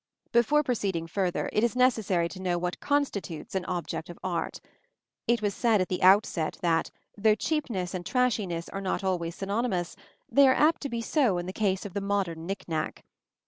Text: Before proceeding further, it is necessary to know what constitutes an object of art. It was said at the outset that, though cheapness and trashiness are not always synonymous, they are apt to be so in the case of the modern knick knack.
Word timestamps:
Before 0.31 0.63
proceeding 0.63 1.05
further, 1.05 1.47
it 1.53 1.63
is 1.63 1.75
necessary 1.75 2.27
to 2.29 2.41
know 2.41 2.57
what 2.57 2.79
constitutes 2.79 3.53
an 3.53 3.65
object 3.65 4.09
of 4.09 4.17
art. 4.23 4.59
It 5.27 5.43
was 5.43 5.53
said 5.53 5.79
at 5.79 5.89
the 5.89 6.01
outset 6.01 6.57
that, 6.63 6.89
though 7.15 7.35
cheapness 7.35 7.93
and 7.93 8.03
trashiness 8.03 8.67
are 8.69 8.81
not 8.81 9.03
always 9.03 9.35
synonymous, 9.35 9.95
they 10.27 10.47
are 10.47 10.55
apt 10.55 10.81
to 10.81 10.89
be 10.89 11.01
so 11.03 11.37
in 11.37 11.45
the 11.45 11.53
case 11.53 11.85
of 11.85 11.93
the 11.93 12.01
modern 12.01 12.47
knick 12.47 12.67
knack. 12.67 13.05